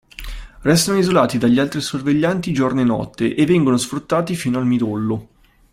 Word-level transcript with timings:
Restano 0.61 0.97
isolati 0.97 1.37
dagli 1.37 1.59
altri 1.59 1.79
sorvegliati 1.79 2.51
giorno 2.51 2.81
e 2.81 2.85
notte 2.85 3.35
e 3.35 3.45
vengono 3.45 3.77
sfruttati 3.77 4.35
fino 4.35 4.57
al 4.57 4.65
midollo. 4.65 5.27